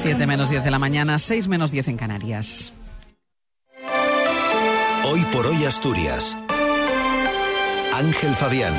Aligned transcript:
7 0.00 0.28
menos 0.28 0.48
10 0.48 0.62
de 0.62 0.70
la 0.70 0.78
mañana, 0.78 1.18
6 1.18 1.48
menos 1.48 1.72
10 1.72 1.88
en 1.88 1.96
Canarias. 1.96 2.72
Hoy 5.04 5.24
por 5.32 5.44
hoy 5.44 5.64
Asturias. 5.64 6.36
Ángel 7.92 8.32
Fabián. 8.36 8.74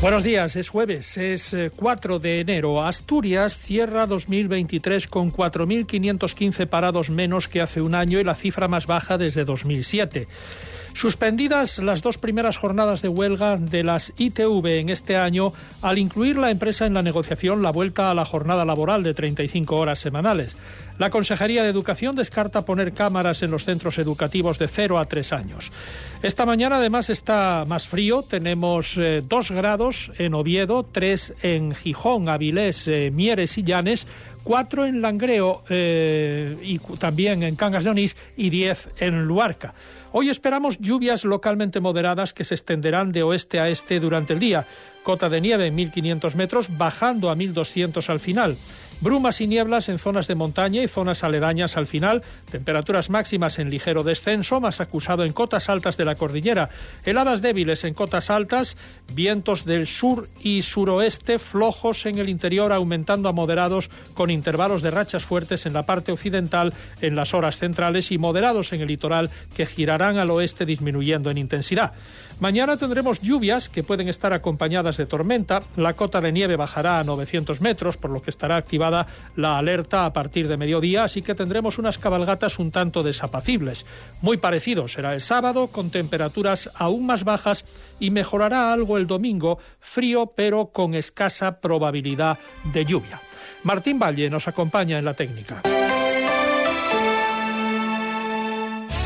Buenos 0.00 0.24
días, 0.24 0.56
es 0.56 0.70
jueves, 0.70 1.18
es 1.18 1.54
4 1.76 2.16
eh, 2.16 2.18
de 2.20 2.40
enero. 2.40 2.82
Asturias 2.82 3.58
cierra 3.58 4.06
2023 4.06 5.08
con 5.08 5.30
4.515 5.30 6.66
parados 6.66 7.10
menos 7.10 7.46
que 7.48 7.60
hace 7.60 7.82
un 7.82 7.94
año 7.94 8.18
y 8.18 8.24
la 8.24 8.34
cifra 8.34 8.68
más 8.68 8.86
baja 8.86 9.18
desde 9.18 9.44
2007. 9.44 10.26
Suspendidas 10.94 11.78
las 11.78 12.02
dos 12.02 12.18
primeras 12.18 12.56
jornadas 12.56 13.02
de 13.02 13.08
huelga 13.08 13.56
de 13.56 13.82
las 13.82 14.12
ITV 14.16 14.66
en 14.78 14.88
este 14.90 15.16
año, 15.16 15.52
al 15.80 15.98
incluir 15.98 16.36
la 16.36 16.50
empresa 16.50 16.86
en 16.86 16.94
la 16.94 17.02
negociación 17.02 17.62
la 17.62 17.72
vuelta 17.72 18.10
a 18.10 18.14
la 18.14 18.24
jornada 18.24 18.64
laboral 18.64 19.02
de 19.02 19.14
35 19.14 19.76
horas 19.76 20.00
semanales. 20.00 20.56
La 20.98 21.10
Consejería 21.10 21.62
de 21.62 21.70
Educación 21.70 22.14
descarta 22.14 22.64
poner 22.64 22.92
cámaras 22.92 23.42
en 23.42 23.50
los 23.50 23.64
centros 23.64 23.98
educativos 23.98 24.58
de 24.58 24.68
0 24.68 24.98
a 24.98 25.06
3 25.06 25.32
años. 25.32 25.72
Esta 26.22 26.46
mañana 26.46 26.76
además 26.76 27.10
está 27.10 27.64
más 27.66 27.88
frío, 27.88 28.22
tenemos 28.22 28.94
2 28.96 29.00
eh, 29.00 29.54
grados 29.54 30.12
en 30.18 30.34
Oviedo, 30.34 30.84
3 30.84 31.34
en 31.42 31.74
Gijón, 31.74 32.28
Avilés, 32.28 32.86
eh, 32.86 33.10
Mieres 33.12 33.56
y 33.58 33.64
Llanes, 33.64 34.06
4 34.44 34.86
en 34.86 35.00
Langreo 35.00 35.62
eh, 35.70 36.56
y 36.62 36.78
también 36.98 37.42
en 37.42 37.56
Cangas 37.56 37.84
de 37.84 37.90
Onís 37.90 38.16
y 38.36 38.50
10 38.50 38.90
en 38.98 39.24
Luarca. 39.24 39.74
Hoy 40.14 40.28
esperamos 40.28 40.78
lluvias 40.78 41.24
localmente 41.24 41.80
moderadas 41.80 42.34
que 42.34 42.44
se 42.44 42.54
extenderán 42.54 43.12
de 43.12 43.22
oeste 43.22 43.60
a 43.60 43.70
este 43.70 43.98
durante 43.98 44.34
el 44.34 44.40
día. 44.40 44.66
Cota 45.02 45.30
de 45.30 45.40
nieve 45.40 45.66
en 45.66 45.76
1.500 45.76 46.34
metros, 46.34 46.76
bajando 46.76 47.30
a 47.30 47.34
1.200 47.34 48.08
al 48.10 48.20
final. 48.20 48.56
Brumas 49.02 49.40
y 49.40 49.48
nieblas 49.48 49.88
en 49.88 49.98
zonas 49.98 50.28
de 50.28 50.36
montaña 50.36 50.80
y 50.80 50.86
zonas 50.86 51.24
aledañas 51.24 51.76
al 51.76 51.88
final. 51.88 52.22
Temperaturas 52.48 53.10
máximas 53.10 53.58
en 53.58 53.68
ligero 53.68 54.04
descenso, 54.04 54.60
más 54.60 54.80
acusado 54.80 55.24
en 55.24 55.32
cotas 55.32 55.68
altas 55.68 55.96
de 55.96 56.04
la 56.04 56.14
cordillera. 56.14 56.70
Heladas 57.04 57.42
débiles 57.42 57.82
en 57.82 57.94
cotas 57.94 58.30
altas, 58.30 58.76
vientos 59.12 59.64
del 59.64 59.88
sur 59.88 60.28
y 60.40 60.62
suroeste 60.62 61.40
flojos 61.40 62.06
en 62.06 62.18
el 62.18 62.28
interior, 62.28 62.70
aumentando 62.70 63.28
a 63.28 63.32
moderados 63.32 63.90
con 64.14 64.30
intervalos 64.30 64.82
de 64.82 64.92
rachas 64.92 65.24
fuertes 65.24 65.66
en 65.66 65.72
la 65.72 65.82
parte 65.82 66.12
occidental 66.12 66.72
en 67.00 67.16
las 67.16 67.34
horas 67.34 67.56
centrales 67.56 68.12
y 68.12 68.18
moderados 68.18 68.72
en 68.72 68.82
el 68.82 68.86
litoral 68.86 69.30
que 69.56 69.66
al 70.02 70.30
oeste 70.30 70.66
disminuyendo 70.66 71.30
en 71.30 71.38
intensidad. 71.38 71.92
Mañana 72.40 72.76
tendremos 72.76 73.20
lluvias 73.20 73.68
que 73.68 73.84
pueden 73.84 74.08
estar 74.08 74.32
acompañadas 74.32 74.96
de 74.96 75.06
tormenta. 75.06 75.62
La 75.76 75.94
cota 75.94 76.20
de 76.20 76.32
nieve 76.32 76.56
bajará 76.56 76.98
a 76.98 77.04
900 77.04 77.60
metros, 77.60 77.96
por 77.96 78.10
lo 78.10 78.20
que 78.20 78.30
estará 78.30 78.56
activada 78.56 79.06
la 79.36 79.58
alerta 79.58 80.06
a 80.06 80.12
partir 80.12 80.48
de 80.48 80.56
mediodía, 80.56 81.04
así 81.04 81.22
que 81.22 81.36
tendremos 81.36 81.78
unas 81.78 81.98
cabalgatas 81.98 82.58
un 82.58 82.72
tanto 82.72 83.02
desapacibles. 83.02 83.86
Muy 84.22 84.38
parecido 84.38 84.88
será 84.88 85.14
el 85.14 85.20
sábado, 85.20 85.68
con 85.68 85.90
temperaturas 85.90 86.70
aún 86.74 87.06
más 87.06 87.22
bajas 87.22 87.64
y 88.00 88.10
mejorará 88.10 88.72
algo 88.72 88.98
el 88.98 89.06
domingo, 89.06 89.58
frío 89.78 90.32
pero 90.34 90.66
con 90.66 90.94
escasa 90.94 91.60
probabilidad 91.60 92.38
de 92.72 92.84
lluvia. 92.84 93.20
Martín 93.62 93.98
Valle 93.98 94.28
nos 94.30 94.48
acompaña 94.48 94.98
en 94.98 95.04
la 95.04 95.14
técnica. 95.14 95.62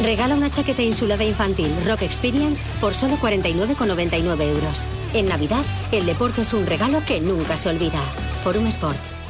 Regala 0.03 0.35
una 0.35 0.51
chaqueta 0.51 0.83
insulada 0.83 1.25
infantil 1.25 1.75
Rock 1.87 2.03
Experience 2.03 2.65
por 2.81 2.95
solo 2.95 3.17
49,99 3.17 4.43
euros. 4.43 4.87
En 5.15 5.27
Navidad, 5.27 5.65
el 5.91 6.05
deporte 6.05 6.43
es 6.43 6.53
un 6.53 6.67
regalo 6.67 7.03
que 7.07 7.21
nunca 7.21 7.57
se 7.57 7.71
olvida. 7.71 8.01
Forum 8.45 8.67
Sport. 8.67 9.26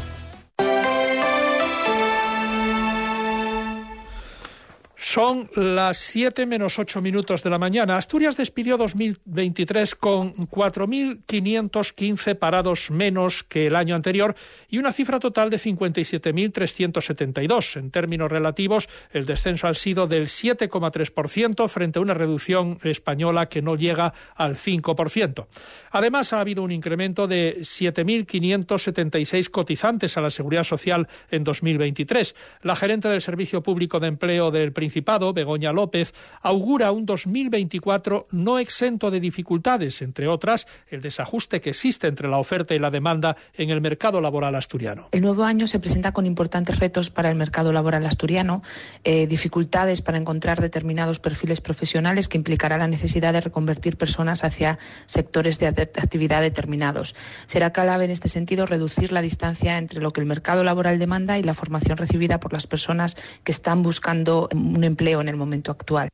Son 5.17 5.49
las 5.55 5.97
7 5.97 6.45
menos 6.45 6.79
8 6.79 7.01
minutos 7.01 7.43
de 7.43 7.49
la 7.49 7.57
mañana. 7.57 7.97
Asturias 7.97 8.37
despidió 8.37 8.77
2023 8.77 9.95
con 9.95 10.35
4.515 10.35 12.35
parados 12.35 12.91
menos 12.91 13.43
que 13.43 13.67
el 13.67 13.77
año 13.77 13.95
anterior 13.95 14.37
y 14.69 14.77
una 14.77 14.93
cifra 14.93 15.19
total 15.19 15.49
de 15.49 15.57
57.372. 15.57 17.79
En 17.79 17.91
términos 17.91 18.31
relativos, 18.31 18.91
el 19.11 19.25
descenso 19.25 19.69
ha 19.69 19.73
sido 19.73 20.07
del 20.07 20.27
7,3% 20.27 21.67
frente 21.71 21.99
a 21.99 22.03
una 22.03 22.13
reducción 22.13 22.79
española 22.83 23.49
que 23.49 23.63
no 23.63 23.75
llega 23.75 24.13
al 24.35 24.59
5%. 24.59 25.47
Además, 25.93 26.35
ha 26.35 26.41
habido 26.41 26.63
un 26.63 26.73
incremento 26.73 27.27
de 27.27 27.61
7.576 27.61 29.49
cotizantes 29.49 30.19
a 30.19 30.21
la 30.21 30.31
Seguridad 30.31 30.65
Social 30.65 31.09
en 31.31 31.43
2023. 31.43 32.35
La 32.61 32.77
gerente 32.77 33.09
del 33.09 33.23
Servicio 33.23 33.63
Público 33.63 33.99
de 33.99 34.09
Empleo 34.09 34.51
del 34.51 34.75
Principal 35.07 35.35
Begoña 35.35 35.73
López, 35.73 36.13
augura 36.43 36.91
un 36.91 37.07
2024 37.07 38.25
no 38.33 38.59
exento 38.59 39.11
de 39.13 39.21
dificultades, 39.21 40.03
entre 40.03 40.27
otras 40.27 40.67
el 40.89 41.01
desajuste 41.01 41.61
que 41.61 41.71
existe 41.71 42.09
entre 42.09 42.29
la 42.29 42.39
oferta 42.39 42.75
y 42.75 42.81
la 42.81 42.91
demanda 42.91 43.37
en 43.55 43.71
el 43.71 43.81
mercado 43.81 44.21
laboral 44.21 44.57
asturiano. 44.57 45.09
El 45.13 45.21
nuevo 45.21 45.45
año 45.45 45.69
se 45.69 45.79
presenta 45.79 46.11
con 46.11 46.27
importantes 46.27 46.81
retos 46.81 47.11
para 47.11 47.31
el 47.31 47.37
mercado 47.37 47.73
laboral 47.73 48.05
asturiano, 48.05 48.63
eh, 49.05 49.29
dificultades 49.29 50.03
para 50.03 50.19
encontrar 50.19 50.61
determinados 50.61 51.21
perfiles 51.21 51.61
profesionales 51.61 52.27
que 52.27 52.39
implicará 52.39 52.77
la 52.77 52.89
necesidad 52.89 53.33
de 53.33 53.41
reconvertir 53.43 53.97
personas 53.97 54.43
hacia 54.43 54.79
sectores 55.07 55.61
de 55.61 55.69
actividad 55.69 56.41
determinados. 56.41 57.15
Será 57.47 57.71
clave 57.71 58.07
en 58.07 58.11
este 58.11 58.29
sentido 58.29 58.67
reducir 58.67 59.13
la 59.13 59.23
distancia 59.23 59.79
entre 59.79 60.01
lo 60.01 60.13
que 60.13 60.21
el 60.21 60.27
mercado 60.27 60.65
laboral 60.65 60.99
demanda 60.99 61.39
y 61.39 61.45
la 61.45 61.55
formación 61.55 61.97
recibida 61.97 62.41
por 62.41 62.53
las 62.53 62.67
personas 62.67 63.17
que 63.45 63.53
están 63.53 63.85
buscando 63.85 64.49
un 64.53 64.83
empleo 64.83 64.96
empleo 64.97 65.21
en 65.21 65.29
el 65.29 65.37
momento 65.37 65.71
actual. 65.71 66.09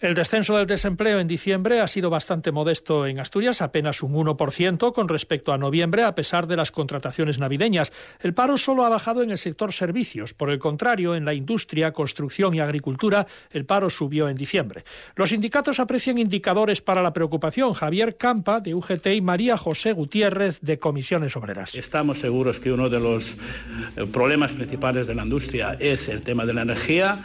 El 0.00 0.14
descenso 0.14 0.56
del 0.56 0.66
desempleo 0.66 1.20
en 1.20 1.28
diciembre 1.28 1.82
ha 1.82 1.86
sido 1.86 2.08
bastante 2.08 2.52
modesto 2.52 3.06
en 3.06 3.20
Asturias, 3.20 3.60
apenas 3.60 4.02
un 4.02 4.14
1% 4.14 4.94
con 4.94 5.08
respecto 5.08 5.52
a 5.52 5.58
noviembre, 5.58 6.04
a 6.04 6.14
pesar 6.14 6.46
de 6.46 6.56
las 6.56 6.70
contrataciones 6.70 7.38
navideñas. 7.38 7.92
El 8.20 8.32
paro 8.32 8.56
solo 8.56 8.86
ha 8.86 8.88
bajado 8.88 9.22
en 9.22 9.30
el 9.30 9.36
sector 9.36 9.74
servicios. 9.74 10.32
Por 10.32 10.48
el 10.48 10.58
contrario, 10.58 11.14
en 11.14 11.26
la 11.26 11.34
industria, 11.34 11.92
construcción 11.92 12.54
y 12.54 12.60
agricultura, 12.60 13.26
el 13.50 13.66
paro 13.66 13.90
subió 13.90 14.30
en 14.30 14.38
diciembre. 14.38 14.84
Los 15.16 15.30
sindicatos 15.30 15.80
aprecian 15.80 16.16
indicadores 16.16 16.80
para 16.80 17.02
la 17.02 17.12
preocupación. 17.12 17.74
Javier 17.74 18.16
Campa, 18.16 18.60
de 18.60 18.74
UGT, 18.74 19.06
y 19.08 19.20
María 19.20 19.58
José 19.58 19.92
Gutiérrez, 19.92 20.60
de 20.62 20.78
Comisiones 20.78 21.36
Obreras. 21.36 21.74
Estamos 21.74 22.20
seguros 22.20 22.58
que 22.58 22.72
uno 22.72 22.88
de 22.88 23.00
los 23.00 23.36
eh, 23.98 24.06
problemas 24.10 24.54
principales 24.54 25.06
de 25.06 25.14
la 25.14 25.24
industria 25.24 25.76
es 25.78 26.08
el 26.08 26.22
tema 26.22 26.46
de 26.46 26.54
la 26.54 26.62
energía 26.62 27.18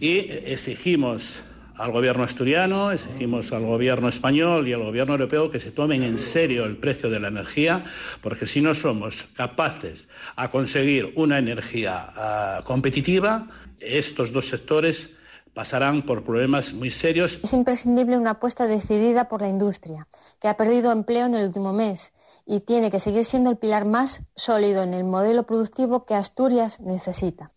y 0.00 0.18
exigimos 0.46 1.42
al 1.78 1.92
gobierno 1.92 2.24
asturiano, 2.24 2.90
exigimos 2.90 3.52
al 3.52 3.64
gobierno 3.64 4.08
español 4.08 4.66
y 4.66 4.72
al 4.72 4.82
gobierno 4.82 5.14
europeo 5.14 5.48
que 5.48 5.60
se 5.60 5.70
tomen 5.70 6.02
en 6.02 6.18
serio 6.18 6.64
el 6.64 6.76
precio 6.76 7.08
de 7.08 7.20
la 7.20 7.28
energía, 7.28 7.84
porque 8.20 8.46
si 8.46 8.60
no 8.60 8.74
somos 8.74 9.28
capaces 9.34 10.08
a 10.36 10.50
conseguir 10.50 11.12
una 11.14 11.38
energía 11.38 12.08
ah, 12.16 12.62
competitiva, 12.64 13.48
estos 13.78 14.32
dos 14.32 14.48
sectores 14.48 15.10
pasarán 15.54 16.02
por 16.02 16.24
problemas 16.24 16.74
muy 16.74 16.90
serios. 16.90 17.40
Es 17.42 17.52
imprescindible 17.52 18.16
una 18.16 18.32
apuesta 18.32 18.66
decidida 18.66 19.28
por 19.28 19.40
la 19.40 19.48
industria, 19.48 20.08
que 20.40 20.48
ha 20.48 20.56
perdido 20.56 20.92
empleo 20.92 21.26
en 21.26 21.36
el 21.36 21.46
último 21.46 21.72
mes 21.72 22.12
y 22.46 22.60
tiene 22.60 22.90
que 22.90 23.00
seguir 23.00 23.24
siendo 23.24 23.50
el 23.50 23.56
pilar 23.56 23.84
más 23.84 24.28
sólido 24.36 24.82
en 24.82 24.94
el 24.94 25.04
modelo 25.04 25.46
productivo 25.46 26.04
que 26.04 26.14
Asturias 26.14 26.80
necesita. 26.80 27.52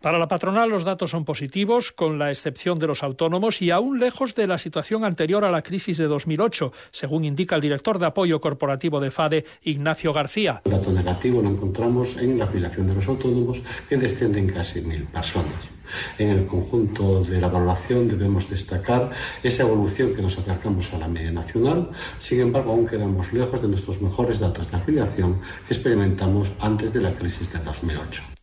Para 0.00 0.18
la 0.18 0.28
patronal 0.28 0.70
los 0.70 0.84
datos 0.84 1.10
son 1.10 1.24
positivos, 1.24 1.92
con 1.92 2.18
la 2.18 2.30
excepción 2.30 2.78
de 2.78 2.86
los 2.88 3.02
autónomos 3.02 3.62
y 3.62 3.70
aún 3.70 4.00
lejos 4.00 4.34
de 4.34 4.46
la 4.46 4.58
situación 4.58 5.04
anterior 5.04 5.44
a 5.44 5.50
la 5.50 5.62
crisis 5.62 5.96
de 5.96 6.06
2008, 6.06 6.72
según 6.90 7.24
indica 7.24 7.54
el 7.54 7.60
director 7.60 7.98
de 7.98 8.06
apoyo 8.06 8.40
corporativo 8.40 9.00
de 9.00 9.10
FADE, 9.10 9.44
Ignacio 9.62 10.12
García. 10.12 10.62
El 10.64 10.72
dato 10.72 10.92
negativo 10.92 11.40
lo 11.40 11.50
encontramos 11.50 12.16
en 12.16 12.38
la 12.38 12.46
afiliación 12.46 12.88
de 12.88 12.94
los 12.96 13.06
autónomos, 13.06 13.62
que 13.88 13.96
descienden 13.96 14.48
casi 14.48 14.80
mil 14.80 15.04
personas. 15.04 15.72
En 16.18 16.30
el 16.30 16.46
conjunto 16.46 17.22
de 17.22 17.40
la 17.40 17.48
evaluación 17.48 18.08
debemos 18.08 18.48
destacar 18.48 19.10
esa 19.42 19.62
evolución 19.62 20.14
que 20.14 20.22
nos 20.22 20.38
acercamos 20.38 20.92
a 20.92 20.98
la 20.98 21.08
media 21.08 21.32
nacional, 21.32 21.90
sin 22.18 22.40
embargo 22.40 22.72
aún 22.72 22.86
quedamos 22.86 23.32
lejos 23.32 23.60
de 23.62 23.68
nuestros 23.68 24.00
mejores 24.00 24.40
datos 24.40 24.70
de 24.70 24.76
afiliación 24.76 25.40
que 25.66 25.74
experimentamos 25.74 26.50
antes 26.60 26.92
de 26.92 27.00
la 27.00 27.12
crisis 27.12 27.52
de 27.52 27.58
2008. 27.60 28.41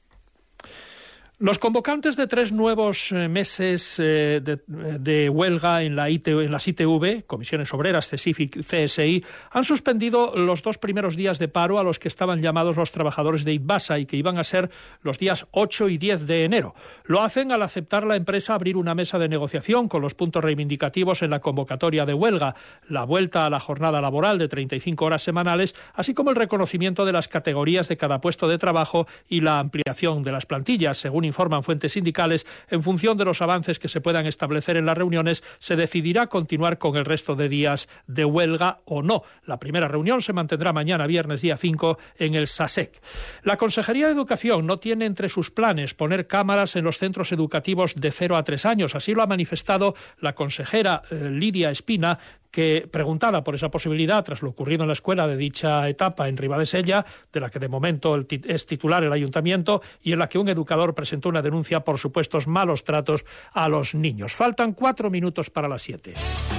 Los 1.42 1.58
convocantes 1.58 2.18
de 2.18 2.28
tres 2.28 2.52
nuevos 2.52 3.14
eh, 3.14 3.30
meses 3.30 3.96
eh, 3.98 4.42
de, 4.44 5.30
huelga 5.30 5.84
en, 5.84 5.96
la 5.96 6.10
en 6.10 6.52
las 6.52 6.68
ITV, 6.68 7.24
Comisiones 7.26 7.74
Obreras, 7.74 8.10
CSI, 8.10 9.24
han 9.52 9.64
suspendido 9.64 10.34
los 10.36 10.62
dos 10.62 10.78
primeros 10.78 11.16
días 11.16 11.40
de 11.40 11.48
paro 11.48 11.80
a 11.80 11.84
los 11.86 11.98
que 11.98 12.10
estaban 12.10 12.42
llamados 12.42 12.76
los 12.76 12.92
trabajadores 12.92 13.46
de 13.46 13.54
ITBASA 13.54 14.00
y 14.00 14.06
que 14.06 14.18
iban 14.18 14.38
a 14.38 14.44
ser 14.44 14.70
los 15.02 15.18
días 15.18 15.48
8 15.52 15.88
y 15.88 15.98
10 15.98 16.28
de 16.28 16.44
enero. 16.44 16.76
Lo 17.06 17.22
hacen 17.22 17.54
al 17.54 17.62
aceptar 17.62 18.06
la 18.06 18.18
empresa 18.18 18.54
abrir 18.54 18.76
una 18.76 18.94
mesa 18.94 19.18
de 19.18 19.30
negociación 19.30 19.88
con 19.88 20.02
los 20.02 20.16
puntos 20.16 20.44
reivindicativos 20.44 21.22
en 21.22 21.30
la 21.30 21.40
convocatoria 21.40 22.06
de 22.06 22.16
huelga, 22.16 22.56
la 22.90 23.06
vuelta 23.06 23.46
a 23.46 23.50
la 23.50 23.62
jornada 23.62 24.02
laboral 24.02 24.40
de 24.40 24.50
35 24.50 25.06
horas 25.06 25.24
semanales, 25.24 25.74
así 25.94 26.14
como 26.14 26.32
el 26.32 26.36
reconocimiento 26.36 27.06
de 27.06 27.14
las 27.14 27.30
categorías 27.30 27.88
de 27.88 27.96
cada 27.96 28.20
puesto 28.20 28.50
de 28.50 28.58
trabajo 28.58 29.08
y 29.30 29.40
la 29.40 29.60
ampliación 29.60 30.22
de 30.24 30.34
las 30.34 30.46
plantillas, 30.46 30.98
según 30.98 31.29
informan 31.30 31.64
fuentes 31.64 31.94
sindicales, 31.94 32.46
en 32.70 32.84
función 32.84 33.18
de 33.18 33.24
los 33.24 33.42
avances 33.42 33.80
que 33.80 33.88
se 33.88 34.02
puedan 34.02 34.26
establecer 34.26 34.76
en 34.76 34.86
las 34.86 34.98
reuniones, 34.98 35.44
se 35.60 35.78
decidirá 35.78 36.28
continuar 36.28 36.78
con 36.78 36.98
el 36.98 37.06
resto 37.06 37.36
de 37.36 37.48
días 37.48 37.88
de 38.08 38.26
huelga 38.26 38.81
o 38.84 39.02
no. 39.02 39.24
La 39.46 39.60
primera 39.60 39.88
reunión 39.88 40.22
se 40.22 40.34
mantendrá 40.34 40.74
mañana, 40.74 41.08
viernes 41.08 41.42
día 41.42 41.56
5, 41.56 41.98
en 42.18 42.36
el 42.36 42.48
SASEC. 42.48 43.02
La 43.44 43.56
Consejería 43.56 44.08
de 44.08 44.14
Educación 44.14 44.66
no 44.66 44.80
tiene 44.80 45.06
entre 45.06 45.30
sus 45.30 45.52
planes 45.52 45.94
poner 45.94 46.28
cámaras 46.28 46.76
en 46.76 46.84
los 46.84 46.98
centros 46.98 47.31
educativos 47.31 47.96
de 47.96 48.12
0 48.12 48.36
a 48.36 48.44
3 48.44 48.66
años. 48.66 48.96
Así 48.96 49.14
lo 49.14 49.22
ha 49.22 49.28
manifestado 49.28 49.96
la 50.20 50.34
consejera 50.34 51.04
eh, 51.10 51.30
Lidia 51.30 51.70
Espina 51.70 52.20
que, 52.51 52.88
preguntada 52.92 53.44
por 53.44 53.56
esa 53.56 53.69
posibilidad 53.69 54.24
tras 54.24 54.42
lo 54.42 54.50
ocurrido 54.50 54.84
en 54.84 54.88
la 54.88 54.94
escuela 54.94 55.28
de 55.28 55.38
dicha 55.38 55.88
etapa 55.90 56.28
en 56.30 56.38
Ribadesella, 56.38 57.06
de 57.31 57.40
la 57.40 57.50
que 57.50 57.60
de 57.60 57.68
momento 57.68 58.18
es 58.30 58.66
titular 58.66 59.04
el 59.04 59.13
ayuntamiento 59.13 59.81
y 60.01 60.13
en 60.13 60.19
la 60.19 60.30
que 60.30 60.38
un 60.38 60.50
educador 60.50 60.96
presentó 60.96 61.30
una 61.30 61.42
denuncia 61.42 61.81
por 61.81 61.98
supuestos 61.98 62.48
malos 62.48 62.84
tratos 62.84 63.25
a 63.54 63.69
los 63.69 63.96
niños. 63.96 64.34
Faltan 64.34 64.74
cuatro 64.74 65.10
minutos 65.10 65.50
para 65.50 65.68
las 65.68 65.81
siete. 65.81 66.13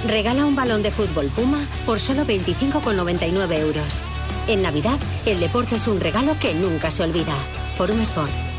Regala 0.07 0.45
un 0.45 0.55
balón 0.55 0.83
de 0.83 0.91
fútbol 0.91 1.27
Puma 1.27 1.67
por 1.85 1.99
solo 1.99 2.23
25,99 2.23 3.59
euros. 3.59 4.03
En 4.47 4.61
Navidad, 4.61 4.99
el 5.25 5.39
deporte 5.39 5.75
es 5.75 5.87
un 5.87 5.99
regalo 5.99 6.35
que 6.39 6.53
nunca 6.53 6.91
se 6.91 7.03
olvida. 7.03 7.35
Forum 7.77 8.01
Sport. 8.01 8.50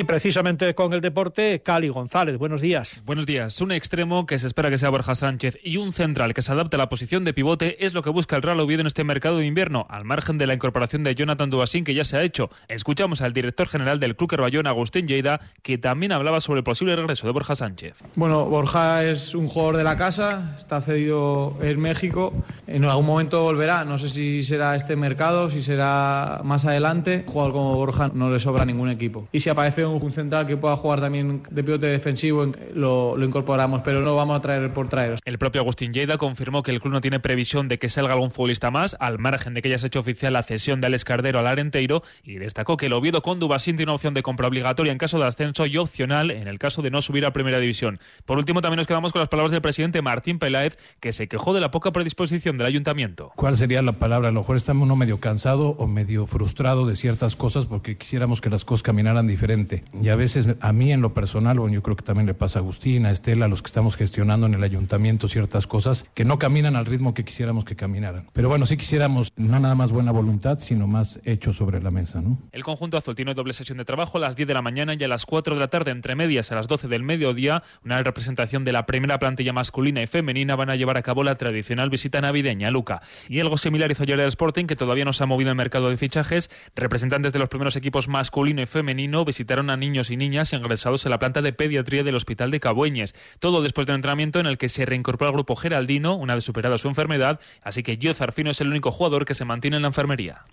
Y 0.00 0.04
precisamente 0.04 0.74
con 0.74 0.94
el 0.94 1.02
deporte, 1.02 1.60
Cali 1.62 1.90
González. 1.90 2.38
Buenos 2.38 2.62
días. 2.62 3.02
Buenos 3.04 3.26
días. 3.26 3.60
Un 3.60 3.70
extremo 3.70 4.24
que 4.24 4.38
se 4.38 4.46
espera 4.46 4.70
que 4.70 4.78
sea 4.78 4.88
Borja 4.88 5.14
Sánchez 5.14 5.58
y 5.62 5.76
un 5.76 5.92
central 5.92 6.32
que 6.32 6.40
se 6.40 6.52
adapte 6.52 6.76
a 6.76 6.78
la 6.78 6.88
posición 6.88 7.22
de 7.22 7.34
pivote 7.34 7.84
es 7.84 7.92
lo 7.92 8.00
que 8.00 8.08
busca 8.08 8.34
el 8.34 8.40
Real 8.40 8.60
Oviedo 8.60 8.80
en 8.80 8.86
este 8.86 9.04
mercado 9.04 9.36
de 9.36 9.44
invierno, 9.44 9.86
al 9.90 10.06
margen 10.06 10.38
de 10.38 10.46
la 10.46 10.54
incorporación 10.54 11.04
de 11.04 11.14
Jonathan 11.14 11.50
Dubasín 11.50 11.84
que 11.84 11.92
ya 11.92 12.04
se 12.04 12.16
ha 12.16 12.22
hecho. 12.22 12.48
Escuchamos 12.68 13.20
al 13.20 13.34
director 13.34 13.68
general 13.68 14.00
del 14.00 14.16
Club 14.16 14.38
Bayón, 14.38 14.66
Agustín 14.66 15.06
Lleida, 15.06 15.38
que 15.60 15.76
también 15.76 16.12
hablaba 16.12 16.40
sobre 16.40 16.60
el 16.60 16.64
posible 16.64 16.96
regreso 16.96 17.26
de 17.26 17.34
Borja 17.34 17.54
Sánchez. 17.54 17.98
Bueno, 18.14 18.46
Borja 18.46 19.04
es 19.04 19.34
un 19.34 19.48
jugador 19.48 19.76
de 19.76 19.84
la 19.84 19.98
casa, 19.98 20.56
está 20.58 20.80
cedido 20.80 21.58
en 21.60 21.78
México. 21.78 22.32
En 22.66 22.86
algún 22.86 23.04
momento 23.04 23.42
volverá. 23.42 23.84
No 23.84 23.98
sé 23.98 24.08
si 24.08 24.44
será 24.44 24.76
este 24.76 24.96
mercado, 24.96 25.50
si 25.50 25.60
será 25.60 26.40
más 26.42 26.64
adelante. 26.64 27.24
Un 27.26 27.32
jugador 27.34 27.52
como 27.52 27.74
Borja 27.74 28.10
no 28.14 28.30
le 28.30 28.40
sobra 28.40 28.64
ningún 28.64 28.88
equipo. 28.88 29.28
Y 29.30 29.40
si 29.40 29.50
aparece 29.50 29.89
un 29.92 30.12
central 30.12 30.46
que 30.46 30.56
pueda 30.56 30.76
jugar 30.76 31.00
también 31.00 31.42
de 31.50 31.64
pivote 31.64 31.86
defensivo, 31.86 32.46
lo, 32.74 33.16
lo, 33.16 33.24
incorporamos, 33.24 33.82
pero 33.84 34.00
no 34.00 34.14
vamos 34.14 34.38
a 34.38 34.42
traer 34.42 34.72
por 34.72 34.88
traer. 34.88 35.18
El 35.24 35.38
propio 35.38 35.60
Agustín 35.60 35.92
Lleida 35.92 36.18
confirmó 36.18 36.62
que 36.62 36.70
el 36.70 36.80
club 36.80 36.92
no 36.92 37.00
tiene 37.00 37.20
previsión 37.20 37.68
de 37.68 37.78
que 37.78 37.88
salga 37.88 38.14
algún 38.14 38.30
futbolista 38.30 38.70
más, 38.70 38.96
al 39.00 39.18
margen 39.18 39.54
de 39.54 39.62
que 39.62 39.72
haya 39.72 39.86
hecho 39.86 40.00
oficial 40.00 40.32
la 40.32 40.42
cesión 40.42 40.80
de 40.80 40.88
Alex 40.88 41.04
Cardero 41.04 41.38
al 41.38 41.46
Arenteiro, 41.46 42.02
y 42.22 42.34
destacó 42.34 42.76
que 42.76 42.86
el 42.86 42.92
Oviedo 42.92 43.22
con 43.22 43.38
Dubasín 43.38 43.76
tiene 43.76 43.90
una 43.90 43.96
opción 43.96 44.14
de 44.14 44.22
compra 44.22 44.48
obligatoria 44.48 44.92
en 44.92 44.98
caso 44.98 45.18
de 45.18 45.26
ascenso 45.26 45.66
y 45.66 45.76
opcional 45.76 46.30
en 46.30 46.48
el 46.48 46.58
caso 46.58 46.82
de 46.82 46.90
no 46.90 47.02
subir 47.02 47.24
a 47.24 47.32
Primera 47.32 47.58
División. 47.58 48.00
Por 48.24 48.38
último, 48.38 48.60
también 48.60 48.78
nos 48.78 48.86
quedamos 48.86 49.12
con 49.12 49.20
las 49.20 49.28
palabras 49.28 49.52
del 49.52 49.62
presidente 49.62 50.02
Martín 50.02 50.38
Peláez, 50.38 50.78
que 51.00 51.12
se 51.12 51.28
quejó 51.28 51.54
de 51.54 51.60
la 51.60 51.70
poca 51.70 51.92
predisposición 51.92 52.58
del 52.58 52.66
ayuntamiento. 52.66 53.32
¿Cuál 53.36 53.56
sería 53.56 53.82
la 53.82 53.92
palabra? 53.92 54.28
A 54.28 54.32
lo 54.32 54.40
mejor 54.40 54.56
estamos 54.56 54.84
uno 54.84 54.96
medio 54.96 55.20
cansado 55.20 55.70
o 55.78 55.86
medio 55.86 56.26
frustrado 56.26 56.86
de 56.86 56.96
ciertas 56.96 57.36
cosas 57.36 57.66
porque 57.66 57.96
quisiéramos 57.96 58.40
que 58.40 58.50
las 58.50 58.64
cosas 58.64 58.82
caminaran 58.82 59.26
diferente 59.26 59.69
y 60.02 60.08
a 60.08 60.16
veces 60.16 60.48
a 60.60 60.72
mí 60.72 60.92
en 60.92 61.00
lo 61.00 61.14
personal, 61.14 61.58
bueno, 61.58 61.74
yo 61.74 61.82
creo 61.82 61.96
que 61.96 62.04
también 62.04 62.26
le 62.26 62.34
pasa 62.34 62.58
a 62.58 62.62
Agustín, 62.62 63.06
a 63.06 63.10
Estela, 63.10 63.46
a 63.46 63.48
los 63.48 63.62
que 63.62 63.66
estamos 63.66 63.96
gestionando 63.96 64.46
en 64.46 64.54
el 64.54 64.62
ayuntamiento 64.62 65.28
ciertas 65.28 65.66
cosas 65.66 66.06
que 66.14 66.24
no 66.24 66.38
caminan 66.38 66.76
al 66.76 66.86
ritmo 66.86 67.14
que 67.14 67.24
quisiéramos 67.24 67.64
que 67.64 67.76
caminaran. 67.76 68.26
Pero 68.32 68.48
bueno, 68.48 68.66
sí 68.66 68.76
quisiéramos 68.76 69.32
no 69.36 69.60
nada 69.60 69.74
más 69.74 69.92
buena 69.92 70.12
voluntad, 70.12 70.58
sino 70.60 70.86
más 70.86 71.20
hecho 71.24 71.52
sobre 71.52 71.80
la 71.82 71.90
mesa, 71.90 72.20
¿no? 72.20 72.38
El 72.52 72.64
conjunto 72.64 72.96
azul 72.96 73.14
tiene 73.14 73.34
doble 73.34 73.52
sesión 73.52 73.78
de 73.78 73.84
trabajo 73.84 74.18
a 74.18 74.20
las 74.20 74.36
10 74.36 74.48
de 74.48 74.54
la 74.54 74.62
mañana 74.62 74.94
y 74.94 75.04
a 75.04 75.08
las 75.08 75.26
4 75.26 75.54
de 75.54 75.60
la 75.60 75.68
tarde, 75.68 75.90
entre 75.90 76.14
medias 76.16 76.52
a 76.52 76.54
las 76.54 76.68
12 76.68 76.88
del 76.88 77.02
mediodía, 77.02 77.62
una 77.84 78.02
representación 78.02 78.64
de 78.64 78.72
la 78.72 78.86
primera 78.86 79.18
plantilla 79.18 79.52
masculina 79.52 80.02
y 80.02 80.06
femenina 80.06 80.56
van 80.56 80.70
a 80.70 80.76
llevar 80.76 80.96
a 80.96 81.02
cabo 81.02 81.22
la 81.22 81.36
tradicional 81.36 81.90
visita 81.90 82.20
navideña 82.20 82.70
Luca. 82.70 83.02
Y 83.28 83.40
algo 83.40 83.56
similar 83.56 83.90
hizo 83.90 84.02
ayer 84.02 84.18
el 84.20 84.28
Sporting, 84.28 84.66
que 84.66 84.76
todavía 84.76 85.04
no 85.04 85.12
se 85.12 85.22
ha 85.22 85.26
movido 85.26 85.50
el 85.50 85.56
mercado 85.56 85.90
de 85.90 85.96
fichajes. 85.96 86.50
Representantes 86.74 87.32
de 87.32 87.38
los 87.38 87.48
primeros 87.48 87.76
equipos 87.76 88.08
masculino 88.08 88.62
y 88.62 88.66
femenino 88.66 89.24
a 89.68 89.76
niños 89.76 90.10
y 90.10 90.16
niñas 90.16 90.54
ingresados 90.54 91.04
en 91.04 91.10
la 91.10 91.18
planta 91.18 91.42
de 91.42 91.52
pediatría 91.52 92.02
del 92.02 92.14
Hospital 92.14 92.50
de 92.50 92.60
Cabueñes. 92.60 93.14
Todo 93.40 93.60
después 93.60 93.86
de 93.86 93.92
un 93.92 93.96
entrenamiento 93.96 94.40
en 94.40 94.46
el 94.46 94.56
que 94.56 94.70
se 94.70 94.86
reincorporó 94.86 95.28
al 95.28 95.34
grupo 95.34 95.56
Geraldino, 95.56 96.14
una 96.14 96.34
vez 96.34 96.44
superada 96.44 96.78
su 96.78 96.88
enfermedad, 96.88 97.40
así 97.62 97.82
que 97.82 97.96
Gio 97.96 98.14
Zarfino 98.14 98.50
es 98.50 98.60
el 98.60 98.68
único 98.68 98.92
jugador 98.92 99.24
que 99.24 99.34
se 99.34 99.44
mantiene 99.44 99.76
en 99.76 99.82
la 99.82 99.88
enfermería. 99.88 100.44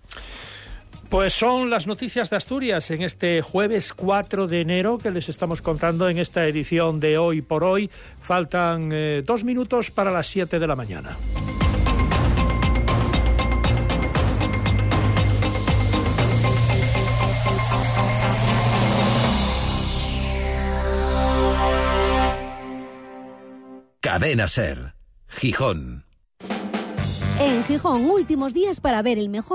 Pues 1.09 1.33
son 1.33 1.69
las 1.69 1.87
noticias 1.87 2.29
de 2.29 2.35
Asturias 2.35 2.91
en 2.91 3.01
este 3.01 3.41
jueves 3.41 3.93
4 3.93 4.47
de 4.47 4.59
enero 4.59 4.97
que 4.97 5.09
les 5.09 5.29
estamos 5.29 5.61
contando 5.61 6.09
en 6.09 6.17
esta 6.17 6.45
edición 6.45 6.99
de 6.99 7.17
Hoy 7.17 7.41
por 7.41 7.63
Hoy. 7.63 7.89
Faltan 8.19 8.89
eh, 8.91 9.23
dos 9.25 9.45
minutos 9.45 9.89
para 9.89 10.11
las 10.11 10.27
7 10.27 10.59
de 10.59 10.67
la 10.67 10.75
mañana. 10.75 11.15
Cadena 24.19 24.47
Ser. 24.47 24.95
Gijón. 25.27 26.03
En 27.39 27.63
Gijón, 27.65 28.09
últimos 28.09 28.51
días 28.51 28.79
para 28.81 29.03
ver 29.03 29.19
el 29.19 29.29
mejor 29.29 29.45